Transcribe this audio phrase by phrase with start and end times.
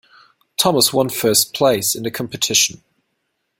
[0.57, 2.81] Thomas one first place in the competition.